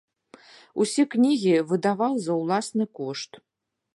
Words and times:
Усе 0.85 1.03
кнігі 1.11 1.51
выдаваў 1.73 2.13
за 2.27 2.33
ўласны 2.39 2.85
кошт. 3.01 3.31